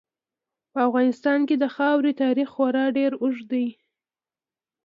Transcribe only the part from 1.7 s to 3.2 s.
خاورې تاریخ خورا ډېر